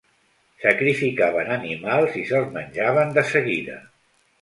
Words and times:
Sacrificaven 0.63 1.53
animals 1.57 2.19
i 2.23 2.25
se'ls 2.33 2.51
menjaven 2.59 3.17
de 3.21 3.29
seguida. 3.37 3.81